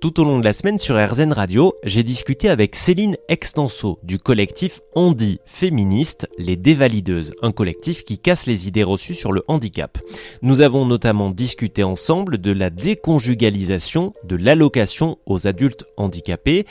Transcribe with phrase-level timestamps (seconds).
[0.00, 4.18] Tout au long de la semaine sur RZN Radio, j'ai discuté avec Céline Extenso du
[4.18, 9.98] collectif Handi Féministe, les Dévalideuses, un collectif qui casse les idées reçues sur le handicap.
[10.40, 16.64] Nous avons notamment discuté ensemble de la déconjugalisation de l'allocation aux adultes handicapés.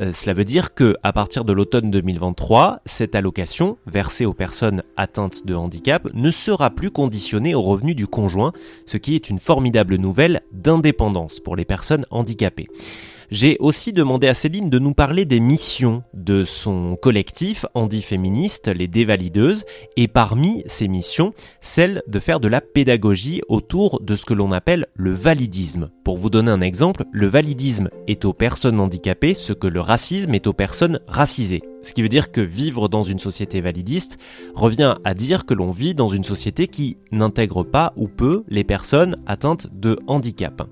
[0.00, 4.82] Euh, cela veut dire que à partir de l'automne 2023, cette allocation versée aux personnes
[4.96, 8.52] atteintes de handicap ne sera plus conditionnée au revenu du conjoint,
[8.86, 12.68] ce qui est une formidable nouvelle d'indépendance pour les personnes handicapées.
[13.32, 18.88] J'ai aussi demandé à Céline de nous parler des missions de son collectif Handi-Féministe, les
[18.88, 19.64] Dévalideuses,
[19.96, 21.32] et parmi ces missions,
[21.62, 25.88] celle de faire de la pédagogie autour de ce que l'on appelle le validisme.
[26.04, 30.34] Pour vous donner un exemple, le validisme est aux personnes handicapées ce que le racisme
[30.34, 31.62] est aux personnes racisées.
[31.82, 34.18] Ce qui veut dire que vivre dans une société validiste
[34.54, 38.64] revient à dire que l'on vit dans une société qui n'intègre pas ou peu les
[38.64, 40.62] personnes atteintes de handicap.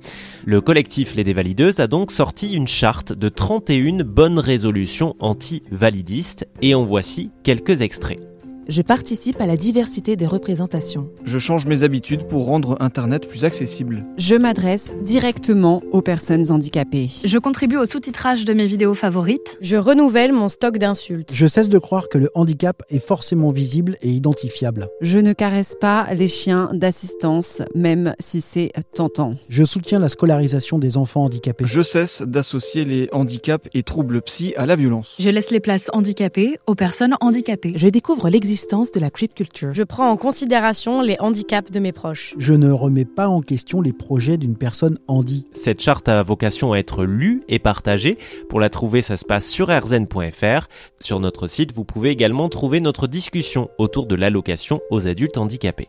[0.44, 6.74] Le collectif Les Dévalideuses a donc sorti une charte de 31 bonnes résolutions anti-validistes et
[6.74, 8.29] en voici quelques extraits.
[8.70, 11.10] Je participe à la diversité des représentations.
[11.24, 14.04] Je change mes habitudes pour rendre Internet plus accessible.
[14.16, 17.10] Je m'adresse directement aux personnes handicapées.
[17.24, 19.58] Je contribue au sous-titrage de mes vidéos favorites.
[19.60, 21.32] Je renouvelle mon stock d'insultes.
[21.34, 24.86] Je cesse de croire que le handicap est forcément visible et identifiable.
[25.00, 29.34] Je ne caresse pas les chiens d'assistance, même si c'est tentant.
[29.48, 31.64] Je soutiens la scolarisation des enfants handicapés.
[31.66, 35.16] Je cesse d'associer les handicaps et troubles psy à la violence.
[35.18, 37.72] Je laisse les places handicapées aux personnes handicapées.
[37.74, 38.30] Je découvre
[38.60, 39.72] l'existence de la creep culture.
[39.72, 42.34] Je prends en considération les handicaps de mes proches.
[42.36, 45.46] Je ne remets pas en question les projets d'une personne handi.
[45.54, 48.18] Cette charte a vocation à être lue et partagée.
[48.50, 50.66] Pour la trouver, ça se passe sur rzn.fr.
[51.00, 55.88] Sur notre site, vous pouvez également trouver notre discussion autour de l'allocation aux adultes handicapés.